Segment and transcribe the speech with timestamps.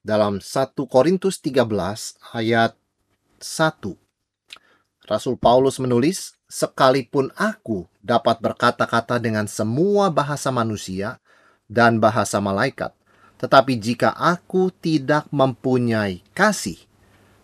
[0.00, 1.68] dalam 1 Korintus 13
[2.32, 2.72] ayat
[3.36, 3.96] 1.
[5.04, 11.20] Rasul Paulus menulis, "Sekalipun aku dapat berkata-kata dengan semua bahasa manusia
[11.68, 12.96] dan bahasa malaikat,
[13.36, 16.80] tetapi jika aku tidak mempunyai kasih,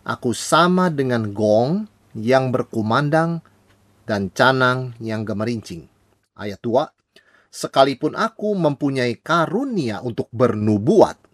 [0.07, 3.45] aku sama dengan gong yang berkumandang
[4.09, 5.93] dan canang yang gemerincing."
[6.33, 6.89] Ayat 2.
[7.53, 11.26] Sekalipun aku mempunyai karunia untuk bernubuat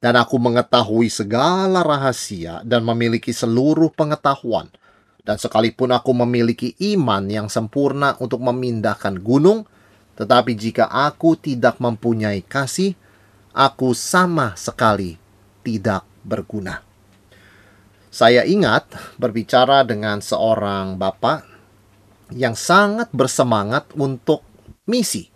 [0.00, 4.72] dan aku mengetahui segala rahasia dan memiliki seluruh pengetahuan.
[5.20, 9.68] Dan sekalipun aku memiliki iman yang sempurna untuk memindahkan gunung,
[10.16, 12.96] tetapi jika aku tidak mempunyai kasih,
[13.52, 15.20] aku sama sekali
[15.60, 16.80] tidak berguna.
[18.10, 21.46] Saya ingat berbicara dengan seorang bapak
[22.34, 24.42] yang sangat bersemangat untuk
[24.88, 25.30] misi.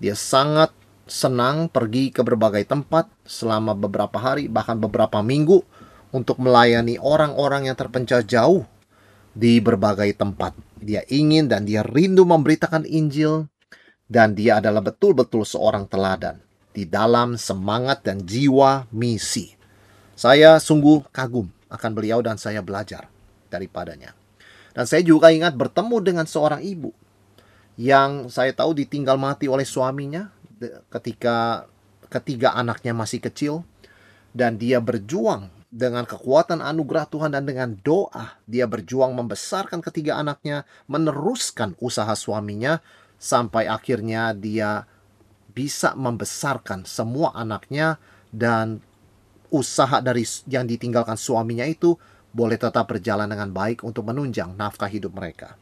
[0.00, 0.74] Dia sangat
[1.08, 5.64] senang pergi ke berbagai tempat selama beberapa hari, bahkan beberapa minggu,
[6.12, 8.64] untuk melayani orang-orang yang terpencil jauh
[9.36, 10.56] di berbagai tempat.
[10.78, 13.48] Dia ingin dan dia rindu memberitakan Injil,
[14.08, 16.40] dan dia adalah betul-betul seorang teladan
[16.72, 19.52] di dalam semangat dan jiwa misi.
[20.16, 23.08] Saya sungguh kagum akan beliau, dan saya belajar
[23.52, 24.16] daripadanya.
[24.72, 26.94] Dan saya juga ingat bertemu dengan seorang ibu
[27.78, 30.34] yang saya tahu ditinggal mati oleh suaminya
[30.90, 31.66] ketika
[32.08, 33.62] ketiga anaknya masih kecil
[34.32, 40.64] dan dia berjuang dengan kekuatan anugerah Tuhan dan dengan doa dia berjuang membesarkan ketiga anaknya,
[40.88, 42.80] meneruskan usaha suaminya
[43.20, 44.88] sampai akhirnya dia
[45.52, 48.00] bisa membesarkan semua anaknya
[48.32, 48.80] dan
[49.52, 51.96] usaha dari yang ditinggalkan suaminya itu
[52.32, 55.56] boleh tetap berjalan dengan baik untuk menunjang nafkah hidup mereka.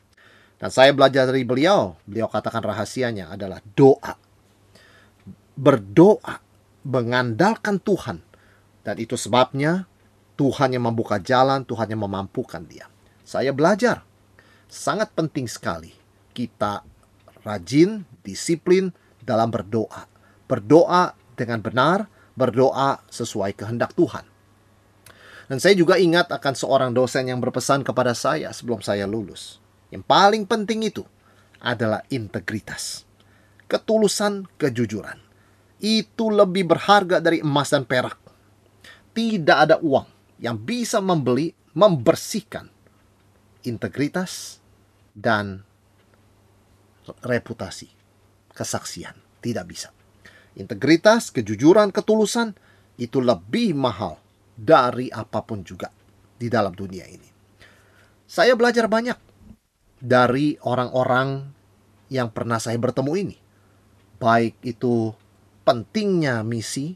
[0.56, 4.25] Dan saya belajar dari beliau, beliau katakan rahasianya adalah doa
[5.56, 6.44] berdoa,
[6.84, 8.20] mengandalkan Tuhan.
[8.84, 9.88] Dan itu sebabnya
[10.38, 12.86] Tuhan yang membuka jalan, Tuhan yang memampukan dia.
[13.26, 14.06] Saya belajar,
[14.70, 15.90] sangat penting sekali
[16.36, 16.84] kita
[17.42, 18.92] rajin, disiplin
[19.24, 20.06] dalam berdoa.
[20.46, 22.06] Berdoa dengan benar,
[22.38, 24.22] berdoa sesuai kehendak Tuhan.
[25.50, 29.58] Dan saya juga ingat akan seorang dosen yang berpesan kepada saya sebelum saya lulus.
[29.90, 31.02] Yang paling penting itu
[31.62, 33.06] adalah integritas,
[33.70, 35.25] ketulusan, kejujuran
[35.80, 38.16] itu lebih berharga dari emas dan perak.
[39.12, 40.06] Tidak ada uang
[40.40, 42.68] yang bisa membeli, membersihkan
[43.64, 44.60] integritas
[45.12, 45.64] dan
[47.24, 47.88] reputasi,
[48.52, 49.16] kesaksian.
[49.40, 49.92] Tidak bisa.
[50.56, 52.56] Integritas, kejujuran, ketulusan
[52.96, 54.16] itu lebih mahal
[54.56, 55.92] dari apa pun juga
[56.36, 57.28] di dalam dunia ini.
[58.26, 59.16] Saya belajar banyak
[60.00, 61.46] dari orang-orang
[62.08, 63.36] yang pernah saya bertemu ini.
[64.16, 65.12] Baik itu
[65.66, 66.94] pentingnya misi,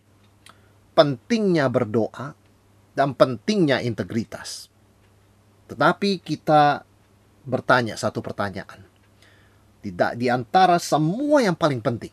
[0.95, 2.39] pentingnya berdoa,
[2.95, 4.71] dan pentingnya integritas.
[5.67, 6.87] Tetapi kita
[7.43, 8.87] bertanya satu pertanyaan.
[9.81, 12.13] Tidak di antara semua yang paling penting,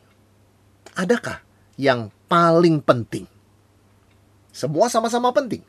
[0.98, 1.44] adakah
[1.78, 3.30] yang paling penting?
[4.50, 5.62] Semua sama-sama penting.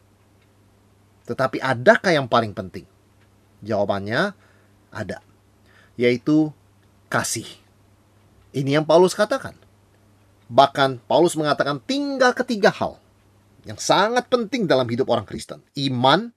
[1.28, 2.88] Tetapi adakah yang paling penting?
[3.60, 4.32] Jawabannya
[4.94, 5.20] ada,
[5.98, 6.54] yaitu
[7.12, 7.44] kasih.
[8.54, 9.67] Ini yang Paulus katakan.
[10.48, 12.96] Bahkan Paulus mengatakan tinggal ketiga hal
[13.68, 15.60] yang sangat penting dalam hidup orang Kristen.
[15.76, 16.32] Iman,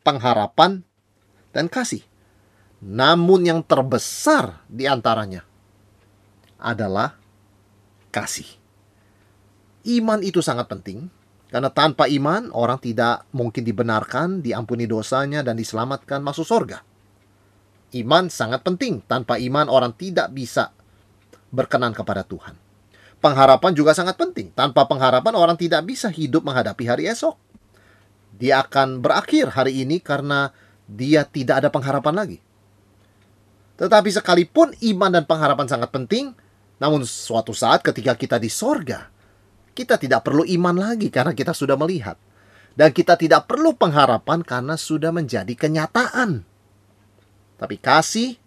[0.00, 0.80] pengharapan,
[1.52, 2.00] dan kasih.
[2.80, 5.44] Namun yang terbesar di antaranya
[6.56, 7.20] adalah
[8.08, 8.48] kasih.
[9.84, 11.12] Iman itu sangat penting
[11.48, 16.84] karena tanpa iman orang tidak mungkin dibenarkan, diampuni dosanya dan diselamatkan masuk surga.
[17.96, 19.00] Iman sangat penting.
[19.08, 20.76] Tanpa iman orang tidak bisa
[21.48, 22.67] berkenan kepada Tuhan.
[23.18, 24.54] Pengharapan juga sangat penting.
[24.54, 27.34] Tanpa pengharapan orang tidak bisa hidup menghadapi hari esok.
[28.38, 30.54] Dia akan berakhir hari ini karena
[30.86, 32.38] dia tidak ada pengharapan lagi.
[33.78, 36.34] Tetapi sekalipun iman dan pengharapan sangat penting,
[36.78, 39.10] namun suatu saat ketika kita di sorga,
[39.74, 42.18] kita tidak perlu iman lagi karena kita sudah melihat.
[42.78, 46.46] Dan kita tidak perlu pengharapan karena sudah menjadi kenyataan.
[47.58, 48.38] Tapi kasih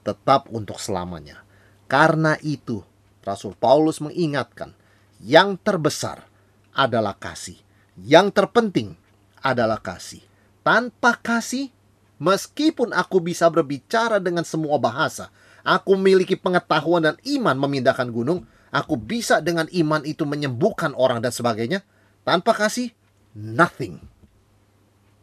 [0.00, 1.44] tetap untuk selamanya.
[1.84, 2.80] Karena itu,
[3.24, 4.76] Rasul Paulus mengingatkan,
[5.24, 6.28] yang terbesar
[6.76, 7.56] adalah kasih.
[7.96, 8.98] Yang terpenting
[9.40, 10.20] adalah kasih.
[10.60, 11.72] Tanpa kasih,
[12.20, 15.32] meskipun aku bisa berbicara dengan semua bahasa,
[15.64, 21.32] aku memiliki pengetahuan dan iman memindahkan gunung, aku bisa dengan iman itu menyembuhkan orang dan
[21.32, 21.80] sebagainya.
[22.24, 22.92] Tanpa kasih,
[23.36, 24.00] nothing.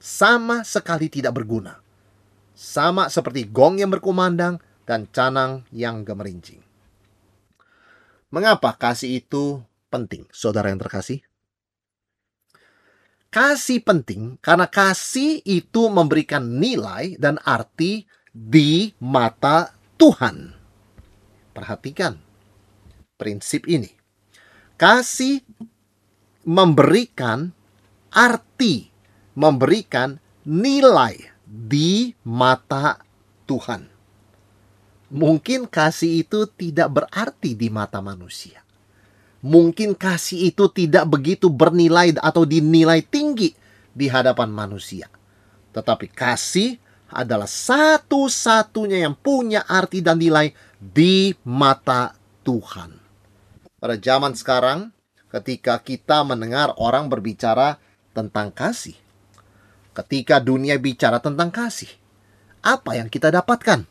[0.01, 1.77] Sama sekali tidak berguna.
[2.57, 6.70] Sama seperti gong yang berkumandang dan canang yang gemerincing.
[8.31, 9.59] Mengapa kasih itu
[9.91, 11.19] penting, saudara yang terkasih?
[13.27, 20.55] Kasih penting karena kasih itu memberikan nilai dan arti di mata Tuhan.
[21.51, 22.23] Perhatikan
[23.19, 23.91] prinsip ini.
[24.79, 25.43] Kasih
[26.47, 27.51] memberikan
[28.15, 28.87] arti,
[29.35, 32.95] memberikan nilai di mata
[33.43, 33.90] Tuhan
[35.11, 38.63] mungkin kasih itu tidak berarti di mata manusia.
[39.43, 43.51] Mungkin kasih itu tidak begitu bernilai atau dinilai tinggi
[43.91, 45.11] di hadapan manusia.
[45.75, 46.79] Tetapi kasih
[47.11, 52.15] adalah satu-satunya yang punya arti dan nilai di mata
[52.47, 52.95] Tuhan.
[53.81, 54.95] Pada zaman sekarang,
[55.27, 57.81] ketika kita mendengar orang berbicara
[58.15, 58.95] tentang kasih,
[59.91, 61.89] ketika dunia bicara tentang kasih,
[62.63, 63.90] apa yang kita dapatkan?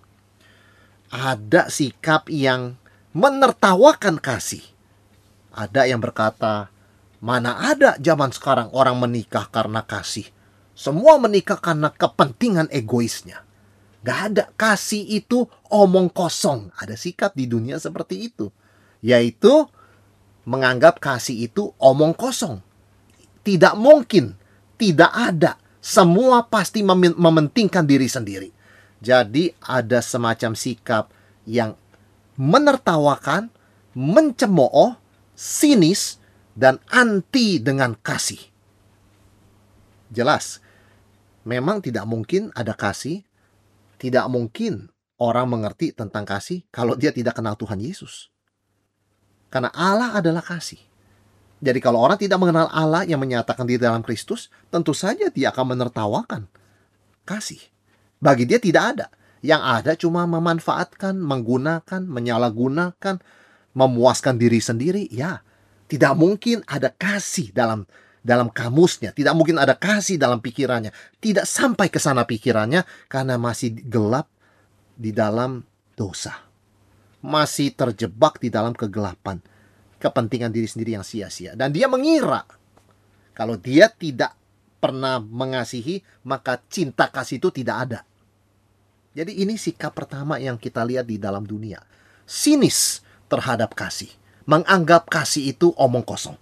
[1.10, 2.78] Ada sikap yang
[3.10, 4.62] menertawakan kasih.
[5.50, 6.70] Ada yang berkata,
[7.18, 10.30] mana ada zaman sekarang orang menikah karena kasih.
[10.78, 13.42] Semua menikah karena kepentingan egoisnya.
[14.00, 16.72] Gak ada kasih itu omong kosong.
[16.78, 18.48] Ada sikap di dunia seperti itu.
[19.04, 19.68] Yaitu
[20.48, 22.64] menganggap kasih itu omong kosong.
[23.44, 24.38] Tidak mungkin,
[24.80, 25.60] tidak ada.
[25.84, 28.48] Semua pasti mementingkan diri sendiri.
[29.00, 31.08] Jadi ada semacam sikap
[31.48, 31.72] yang
[32.36, 33.48] menertawakan,
[33.96, 34.96] mencemooh,
[35.32, 36.20] sinis,
[36.52, 38.40] dan anti dengan kasih.
[40.12, 40.60] Jelas,
[41.48, 43.24] memang tidak mungkin ada kasih,
[43.96, 48.28] tidak mungkin orang mengerti tentang kasih kalau dia tidak kenal Tuhan Yesus.
[49.48, 50.78] Karena Allah adalah kasih.
[51.60, 55.76] Jadi kalau orang tidak mengenal Allah yang menyatakan di dalam Kristus, tentu saja dia akan
[55.76, 56.48] menertawakan
[57.28, 57.60] kasih.
[58.20, 59.06] Bagi dia tidak ada.
[59.40, 63.16] Yang ada cuma memanfaatkan, menggunakan, menyalahgunakan,
[63.72, 65.08] memuaskan diri sendiri.
[65.08, 65.40] Ya,
[65.88, 67.88] tidak mungkin ada kasih dalam
[68.20, 70.92] dalam kamusnya, tidak mungkin ada kasih dalam pikirannya.
[71.24, 74.28] Tidak sampai ke sana pikirannya karena masih gelap
[74.92, 75.64] di dalam
[75.96, 76.36] dosa.
[77.24, 79.40] Masih terjebak di dalam kegelapan.
[80.00, 81.56] Kepentingan diri sendiri yang sia-sia.
[81.56, 82.44] Dan dia mengira
[83.32, 84.36] kalau dia tidak
[84.80, 88.00] pernah mengasihi, maka cinta kasih itu tidak ada.
[89.10, 91.82] Jadi ini sikap pertama yang kita lihat di dalam dunia.
[92.22, 94.10] Sinis terhadap kasih.
[94.46, 96.38] Menganggap kasih itu omong kosong.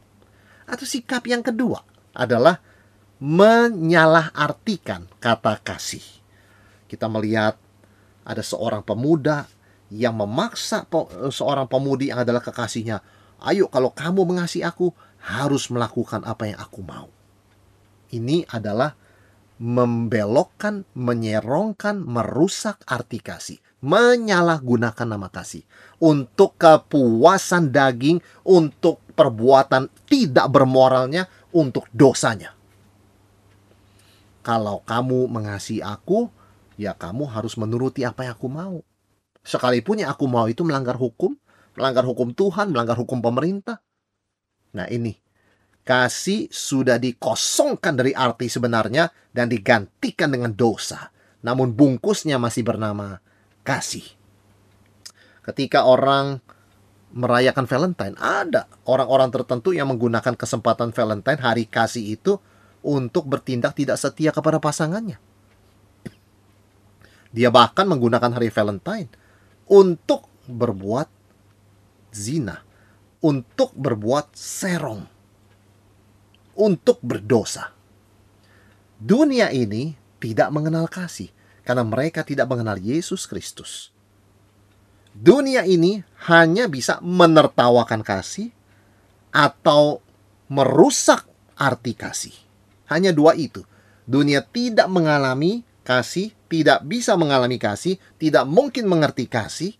[0.68, 1.80] Atau sikap yang kedua
[2.12, 2.60] adalah
[3.18, 6.04] menyalahartikan kata kasih.
[6.88, 7.56] Kita melihat
[8.28, 9.48] ada seorang pemuda
[9.88, 10.84] yang memaksa
[11.32, 13.00] seorang pemudi yang adalah kekasihnya.
[13.40, 14.92] Ayo kalau kamu mengasihi aku
[15.24, 17.08] harus melakukan apa yang aku mau.
[18.12, 18.92] Ini adalah
[19.58, 25.66] membelokkan, menyerongkan, merusak arti kasih, menyalahgunakan nama kasih
[25.98, 32.54] untuk kepuasan daging, untuk perbuatan tidak bermoralnya, untuk dosanya.
[34.46, 36.30] Kalau kamu mengasihi aku,
[36.78, 38.78] ya kamu harus menuruti apa yang aku mau.
[39.42, 41.34] Sekalipun yang aku mau itu melanggar hukum,
[41.76, 43.82] melanggar hukum Tuhan, melanggar hukum pemerintah.
[44.72, 45.18] Nah ini
[45.88, 51.08] Kasih sudah dikosongkan dari arti sebenarnya dan digantikan dengan dosa.
[51.40, 53.24] Namun bungkusnya masih bernama
[53.64, 54.04] kasih.
[55.40, 56.44] Ketika orang
[57.16, 62.36] merayakan Valentine, ada orang-orang tertentu yang menggunakan kesempatan Valentine hari kasih itu
[62.84, 65.16] untuk bertindak tidak setia kepada pasangannya.
[67.32, 69.08] Dia bahkan menggunakan hari Valentine
[69.64, 71.08] untuk berbuat
[72.12, 72.60] zina,
[73.24, 75.17] untuk berbuat serong
[76.58, 77.70] untuk berdosa.
[78.98, 81.30] Dunia ini tidak mengenal kasih
[81.62, 83.94] karena mereka tidak mengenal Yesus Kristus.
[85.14, 88.50] Dunia ini hanya bisa menertawakan kasih
[89.30, 90.02] atau
[90.50, 92.34] merusak arti kasih.
[92.90, 93.62] Hanya dua itu.
[94.08, 99.76] Dunia tidak mengalami kasih, tidak bisa mengalami kasih, tidak mungkin mengerti kasih.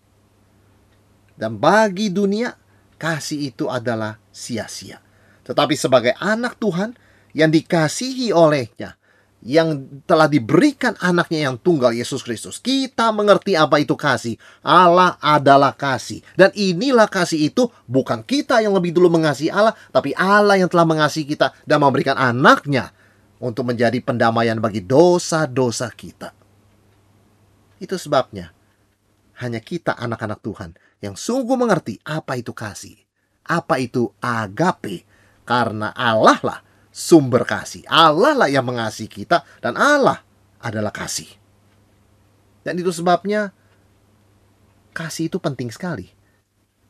[1.33, 2.53] Dan bagi dunia,
[2.99, 5.08] kasih itu adalah sia-sia.
[5.49, 6.93] Tetapi sebagai anak Tuhan
[7.33, 8.93] yang dikasihi olehnya,
[9.39, 12.59] yang telah diberikan anaknya yang tunggal Yesus Kristus.
[12.59, 14.35] Kita mengerti apa itu kasih.
[14.59, 16.19] Allah adalah kasih.
[16.35, 20.85] Dan inilah kasih itu bukan kita yang lebih dulu mengasihi Allah, tapi Allah yang telah
[20.85, 22.91] mengasihi kita dan memberikan anaknya
[23.39, 26.35] untuk menjadi pendamaian bagi dosa-dosa kita.
[27.79, 28.51] Itu sebabnya
[29.39, 32.99] hanya kita anak-anak Tuhan yang sungguh mengerti apa itu kasih,
[33.47, 35.07] apa itu agape,
[35.49, 36.59] karena Allah lah
[36.93, 37.81] sumber kasih.
[37.89, 40.21] Allah lah yang mengasihi kita dan Allah
[40.61, 41.25] adalah kasih.
[42.61, 43.49] Dan itu sebabnya
[44.93, 46.13] kasih itu penting sekali.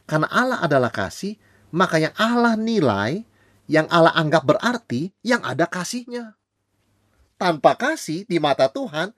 [0.03, 1.39] Karena Allah adalah kasih,
[1.71, 3.23] maka yang Allah nilai,
[3.71, 6.35] yang Allah anggap berarti, yang ada kasihnya.
[7.39, 9.15] Tanpa kasih di mata Tuhan,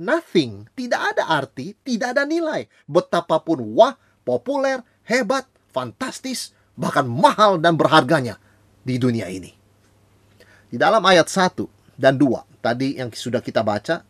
[0.00, 2.70] nothing, tidak ada arti, tidak ada nilai.
[2.88, 8.40] Betapapun wah, populer, hebat, fantastis, bahkan mahal dan berharganya
[8.88, 9.52] di dunia ini.
[10.72, 11.68] Di dalam ayat 1
[12.00, 14.00] dan 2, tadi yang sudah kita baca,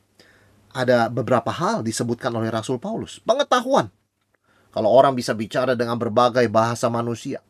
[0.71, 3.19] ada beberapa hal disebutkan oleh Rasul Paulus.
[3.27, 3.91] Pengetahuan.
[4.71, 7.43] Kalau orang bisa bicara dengan berbagai bahasa manusia,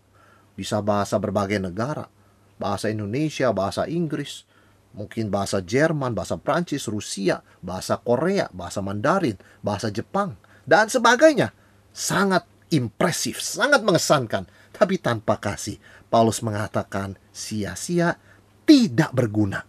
[0.56, 2.08] bisa bahasa berbagai negara,
[2.56, 4.48] bahasa Indonesia, bahasa Inggris,
[4.96, 11.52] mungkin bahasa Jerman, bahasa Prancis, Rusia, bahasa Korea, bahasa Mandarin, bahasa Jepang, dan sebagainya.
[11.92, 15.80] Sangat impresif, sangat mengesankan, tapi tanpa kasih.
[16.08, 18.16] Paulus mengatakan sia-sia,
[18.64, 19.64] tidak berguna.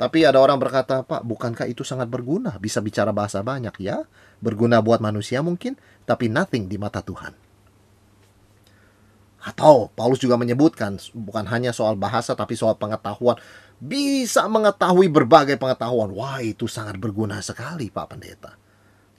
[0.00, 2.56] Tapi ada orang berkata, Pak, bukankah itu sangat berguna?
[2.56, 4.08] Bisa bicara bahasa banyak, ya?
[4.40, 5.76] Berguna buat manusia mungkin,
[6.08, 7.36] tapi nothing di mata Tuhan.
[9.40, 13.40] Atau Paulus juga menyebutkan, bukan hanya soal bahasa, tapi soal pengetahuan.
[13.80, 16.12] Bisa mengetahui berbagai pengetahuan.
[16.12, 18.59] Wah, itu sangat berguna sekali, Pak Pendeta.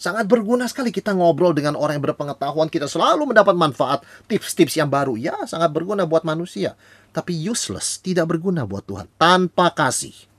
[0.01, 2.73] Sangat berguna sekali kita ngobrol dengan orang yang berpengetahuan.
[2.73, 5.13] Kita selalu mendapat manfaat, tips-tips yang baru.
[5.13, 6.73] Ya, sangat berguna buat manusia.
[7.13, 9.05] Tapi useless, tidak berguna buat Tuhan.
[9.21, 10.31] Tanpa kasih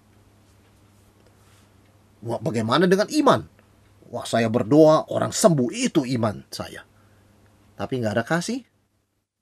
[2.23, 3.43] Wah, bagaimana dengan iman?
[4.15, 6.87] Wah, saya berdoa orang sembuh itu iman saya.
[7.75, 8.63] Tapi nggak ada kasih,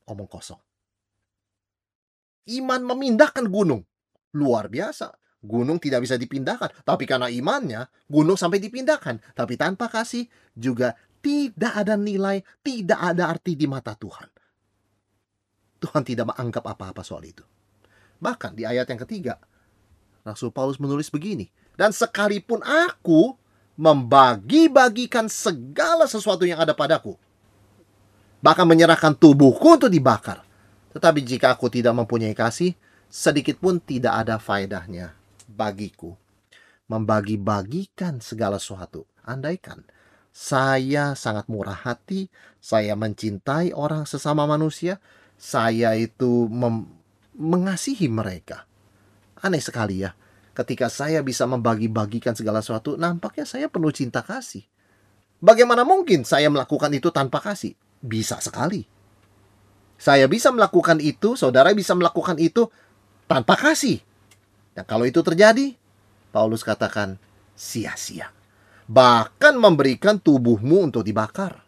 [0.09, 0.61] omong kosong.
[2.57, 3.85] Iman memindahkan gunung.
[4.33, 5.12] Luar biasa.
[5.41, 6.85] Gunung tidak bisa dipindahkan.
[6.85, 9.33] Tapi karena imannya, gunung sampai dipindahkan.
[9.33, 10.93] Tapi tanpa kasih, juga
[11.25, 14.29] tidak ada nilai, tidak ada arti di mata Tuhan.
[15.81, 17.41] Tuhan tidak menganggap apa-apa soal itu.
[18.21, 19.41] Bahkan di ayat yang ketiga,
[20.21, 23.33] Rasul Paulus menulis begini, dan sekalipun aku
[23.81, 27.17] membagi-bagikan segala sesuatu yang ada padaku,
[28.45, 30.45] bahkan menyerahkan tubuhku untuk dibakar.
[30.93, 32.77] Tetapi jika aku tidak mempunyai kasih,
[33.09, 35.20] sedikit pun tidak ada faedahnya
[35.50, 36.14] bagiku.
[36.87, 39.07] Membagi-bagikan segala sesuatu.
[39.26, 39.83] Andaikan
[40.30, 42.30] saya sangat murah hati,
[42.62, 45.02] saya mencintai orang sesama manusia,
[45.35, 46.47] saya itu
[47.35, 48.62] mengasihi mereka.
[49.42, 50.14] Aneh sekali ya,
[50.54, 54.62] ketika saya bisa membagi-bagikan segala sesuatu, nampaknya saya penuh cinta kasih.
[55.42, 57.75] Bagaimana mungkin saya melakukan itu tanpa kasih?
[57.99, 58.87] Bisa sekali.
[59.99, 62.71] Saya bisa melakukan itu, saudara bisa melakukan itu
[63.26, 63.99] tanpa kasih.
[64.81, 65.77] Dan kalau itu terjadi,
[66.33, 67.21] Paulus katakan
[67.53, 68.33] sia-sia.
[68.89, 71.61] Bahkan memberikan tubuhmu untuk dibakar.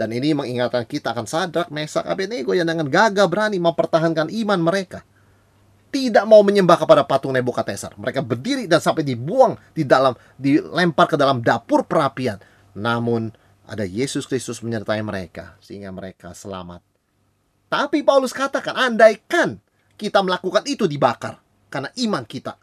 [0.00, 5.04] Dan ini mengingatkan kita akan sadrak, mesak, abednego yang dengan gagah berani mempertahankan iman mereka
[5.92, 7.92] tidak mau menyembah kepada patung Nebukadnezar.
[8.00, 12.40] Mereka berdiri dan sampai dibuang di dalam dilempar ke dalam dapur perapian.
[12.72, 13.28] Namun
[13.68, 16.80] ada Yesus Kristus menyertai mereka sehingga mereka selamat.
[17.68, 19.60] Tapi Paulus katakan, andaikan
[20.00, 21.45] kita melakukan itu dibakar
[21.76, 22.56] karena iman kita.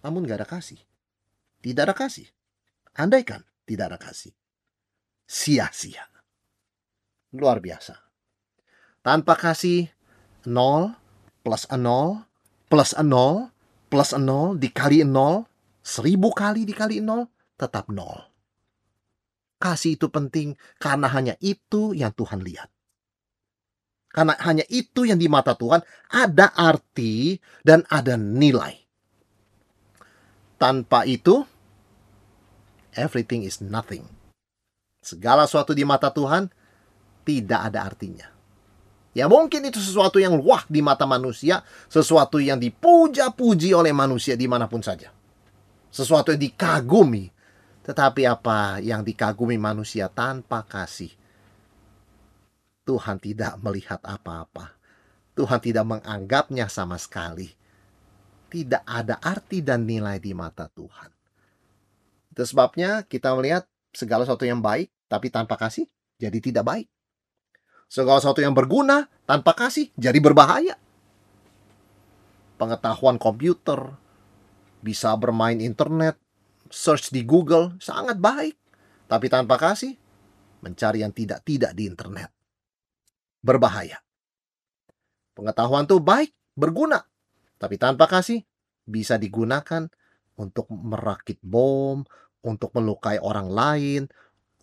[0.00, 0.80] Namun gak ada kasih.
[1.60, 2.24] Tidak ada kasih.
[2.96, 4.32] Andaikan tidak ada kasih.
[5.28, 6.08] Sia-sia.
[7.36, 8.00] Luar biasa.
[9.04, 9.92] Tanpa kasih,
[10.48, 10.96] nol
[11.44, 12.24] plus nol
[12.72, 13.52] plus 0
[13.92, 15.46] plus 0 dikali 0
[15.84, 18.02] seribu kali dikali 0 tetap 0.
[19.62, 22.73] Kasih itu penting karena hanya itu yang Tuhan lihat.
[24.14, 25.82] Karena hanya itu yang di mata Tuhan
[26.14, 27.34] ada arti
[27.66, 28.78] dan ada nilai.
[30.54, 31.42] Tanpa itu,
[32.94, 34.06] everything is nothing.
[35.02, 36.46] Segala sesuatu di mata Tuhan
[37.26, 38.30] tidak ada artinya.
[39.14, 44.46] Ya mungkin itu sesuatu yang wah di mata manusia, sesuatu yang dipuja-puji oleh manusia di
[44.46, 45.10] mana pun saja.
[45.90, 47.34] Sesuatu yang dikagumi.
[47.84, 51.12] Tetapi apa yang dikagumi manusia tanpa kasih?
[52.84, 54.76] Tuhan tidak melihat apa-apa.
[55.34, 57.50] Tuhan tidak menganggapnya sama sekali.
[58.52, 61.10] Tidak ada arti dan nilai di mata Tuhan.
[62.30, 65.90] Itu sebabnya kita melihat segala sesuatu yang baik, tapi tanpa kasih,
[66.22, 66.86] jadi tidak baik.
[67.90, 70.78] Segala sesuatu yang berguna tanpa kasih jadi berbahaya.
[72.54, 73.98] Pengetahuan komputer,
[74.82, 76.14] bisa bermain internet,
[76.70, 78.54] search di Google sangat baik.
[79.10, 79.98] Tapi tanpa kasih,
[80.62, 82.43] mencari yang tidak-tidak di internet.
[83.44, 84.00] Berbahaya.
[85.36, 87.04] Pengetahuan itu baik, berguna.
[87.60, 88.40] Tapi tanpa kasih,
[88.88, 89.84] bisa digunakan
[90.40, 92.08] untuk merakit bom,
[92.40, 94.02] untuk melukai orang lain,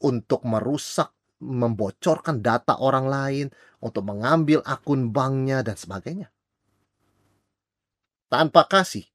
[0.01, 3.45] untuk merusak, membocorkan data orang lain,
[3.81, 6.29] untuk mengambil akun banknya dan sebagainya.
[8.31, 9.05] Tanpa kasih,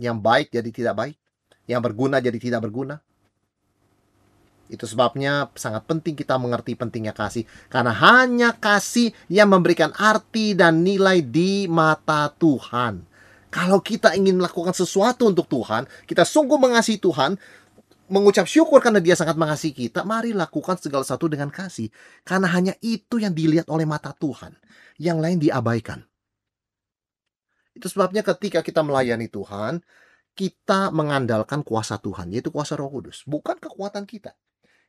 [0.00, 1.16] yang baik jadi tidak baik,
[1.70, 3.00] yang berguna jadi tidak berguna.
[4.68, 7.44] Itu sebabnya sangat penting kita mengerti pentingnya kasih.
[7.68, 13.04] Karena hanya kasih yang memberikan arti dan nilai di mata Tuhan.
[13.52, 17.38] Kalau kita ingin melakukan sesuatu untuk Tuhan, kita sungguh mengasihi Tuhan,
[18.10, 21.86] mengucap syukur karena dia sangat mengasihi kita, mari lakukan segala sesuatu dengan kasih.
[22.26, 24.58] Karena hanya itu yang dilihat oleh mata Tuhan.
[24.98, 26.00] Yang lain diabaikan.
[27.74, 29.82] Itu sebabnya ketika kita melayani Tuhan,
[30.34, 33.22] kita mengandalkan kuasa Tuhan, yaitu kuasa roh kudus.
[33.26, 34.34] Bukan kekuatan kita.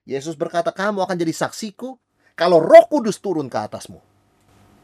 [0.05, 1.97] Yesus berkata, kamu akan jadi saksiku
[2.37, 3.99] kalau roh kudus turun ke atasmu.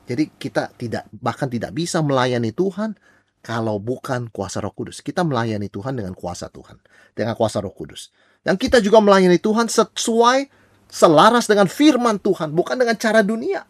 [0.10, 2.98] Jadi kita tidak bahkan tidak bisa melayani Tuhan
[3.42, 5.02] kalau bukan kuasa Roh Kudus.
[5.02, 6.78] Kita melayani Tuhan dengan kuasa Tuhan,
[7.18, 8.14] dengan kuasa Roh Kudus.
[8.42, 10.50] Dan kita juga melayani Tuhan sesuai
[10.90, 13.66] selaras dengan firman Tuhan, bukan dengan cara dunia.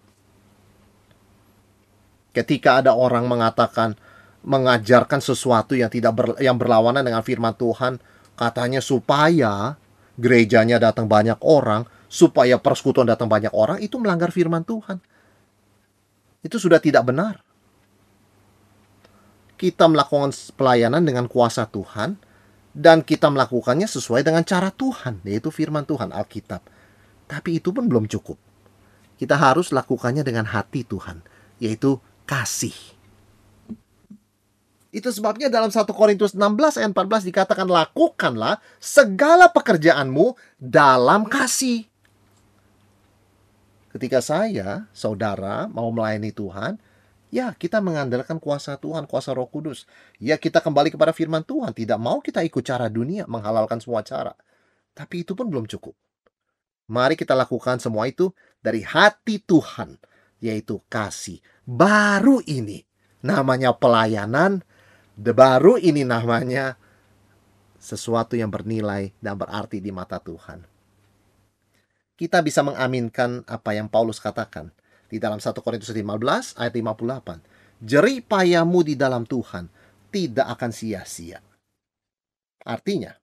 [2.31, 3.99] Ketika ada orang mengatakan
[4.47, 7.99] mengajarkan sesuatu yang tidak ber, yang berlawanan dengan firman Tuhan,
[8.39, 9.75] katanya supaya
[10.19, 14.99] gerejanya datang banyak orang, supaya persekutuan datang banyak orang, itu melanggar firman Tuhan.
[16.41, 17.39] Itu sudah tidak benar
[19.61, 22.17] kita melakukan pelayanan dengan kuasa Tuhan
[22.73, 26.65] dan kita melakukannya sesuai dengan cara Tuhan, yaitu firman Tuhan Alkitab.
[27.29, 28.41] Tapi itu pun belum cukup.
[29.21, 31.21] Kita harus lakukannya dengan hati Tuhan,
[31.61, 32.73] yaitu kasih.
[34.91, 41.87] Itu sebabnya dalam 1 Korintus 16 ayat 14 dikatakan lakukanlah segala pekerjaanmu dalam kasih.
[43.91, 46.79] Ketika saya, saudara, mau melayani Tuhan,
[47.31, 49.87] Ya, kita mengandalkan kuasa Tuhan, kuasa Roh Kudus.
[50.19, 51.71] Ya, kita kembali kepada firman Tuhan.
[51.71, 54.35] Tidak mau kita ikut cara dunia, menghalalkan semua cara.
[54.91, 55.95] Tapi itu pun belum cukup.
[56.91, 59.95] Mari kita lakukan semua itu dari hati Tuhan,
[60.43, 61.39] yaitu kasih.
[61.63, 62.83] Baru ini
[63.23, 64.59] namanya pelayanan,
[65.17, 66.79] baru ini namanya
[67.81, 70.61] sesuatu yang bernilai dan berarti di mata Tuhan.
[72.13, 74.69] Kita bisa mengaminkan apa yang Paulus katakan
[75.09, 77.81] di dalam 1 Korintus 15 ayat 58.
[77.81, 79.65] Jerih payamu di dalam Tuhan
[80.13, 81.41] tidak akan sia-sia.
[82.61, 83.17] Artinya,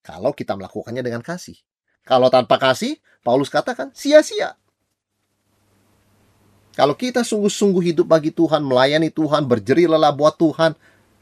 [0.00, 1.60] kalau kita melakukannya dengan kasih.
[2.00, 4.56] Kalau tanpa kasih, Paulus katakan sia-sia.
[6.72, 10.72] Kalau kita sungguh-sungguh hidup bagi Tuhan, melayani Tuhan, berjerih lelah buat Tuhan,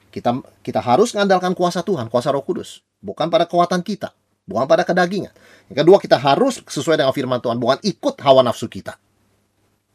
[0.09, 4.13] kita kita harus mengandalkan kuasa Tuhan, kuasa Roh Kudus, bukan pada kekuatan kita,
[4.49, 5.33] bukan pada kedagingan.
[5.69, 8.97] Yang kedua, kita harus sesuai dengan firman Tuhan, bukan ikut hawa nafsu kita.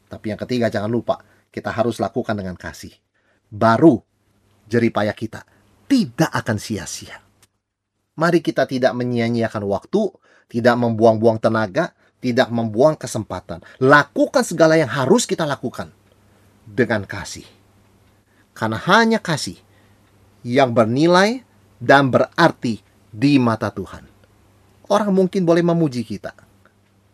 [0.06, 1.18] Tapi yang ketiga jangan lupa,
[1.50, 2.94] kita harus lakukan dengan kasih.
[3.50, 4.02] Baru
[4.70, 5.42] jeripaya kita
[5.90, 7.18] tidak akan sia-sia.
[8.14, 10.14] Mari kita tidak menyia-nyiakan waktu,
[10.46, 11.90] tidak membuang-buang tenaga,
[12.22, 13.58] tidak membuang kesempatan.
[13.82, 15.90] Lakukan segala yang harus kita lakukan
[16.62, 17.44] dengan kasih.
[18.54, 19.58] Karena hanya kasih
[20.44, 21.42] yang bernilai
[21.80, 22.78] dan berarti
[23.10, 24.04] di mata Tuhan.
[24.92, 26.36] Orang mungkin boleh memuji kita.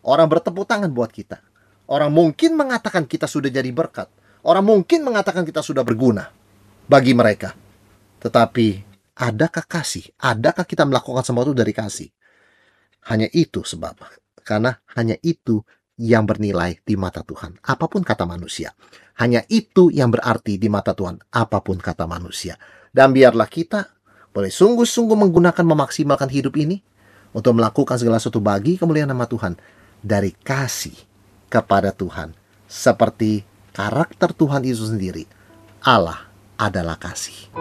[0.02, 1.38] Orang bertepuk tangan buat kita.
[1.86, 4.10] Orang mungkin mengatakan kita sudah jadi berkat.
[4.42, 6.30] Orang mungkin mengatakan kita sudah berguna
[6.90, 7.54] bagi mereka.
[8.18, 8.66] Tetapi
[9.14, 10.10] adakah kasih?
[10.18, 12.10] Adakah kita melakukan sesuatu dari kasih?
[13.06, 14.02] Hanya itu sebab.
[14.42, 15.62] Karena hanya itu
[16.00, 17.60] yang bernilai di mata Tuhan.
[17.60, 18.72] Apa pun kata manusia.
[19.20, 21.20] Hanya itu yang berarti di mata Tuhan.
[21.28, 22.56] Apa pun kata manusia.
[22.88, 23.84] Dan biarlah kita
[24.32, 26.80] boleh sungguh-sungguh menggunakan memaksimalkan hidup ini
[27.36, 29.60] untuk melakukan segala sesuatu bagi kemuliaan nama Tuhan
[30.00, 30.96] dari kasih
[31.52, 32.32] kepada Tuhan,
[32.64, 33.44] seperti
[33.76, 35.28] karakter Tuhan Yesus sendiri.
[35.84, 36.24] Allah
[36.56, 37.52] adalah kasih.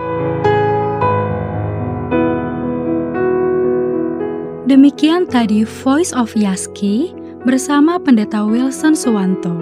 [4.70, 7.10] Demikian tadi Voice of Yaski
[7.48, 9.56] bersama Pendeta Wilson Suwanto.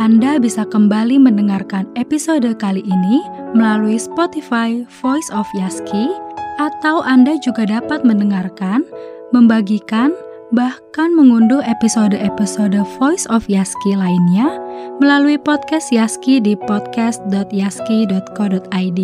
[0.00, 3.20] Anda bisa kembali mendengarkan episode kali ini
[3.52, 6.08] melalui Spotify Voice of Yaski
[6.56, 8.82] atau Anda juga dapat mendengarkan,
[9.30, 10.16] membagikan,
[10.56, 14.58] bahkan mengunduh episode-episode Voice of Yaski lainnya
[14.98, 19.00] melalui podcast Yaski di podcast.yaski.co.id.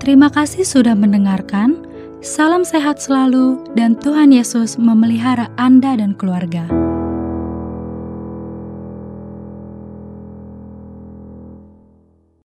[0.00, 1.84] Terima kasih sudah mendengarkan.
[2.24, 6.85] Salam sehat selalu dan Tuhan Yesus memelihara Anda dan keluarga.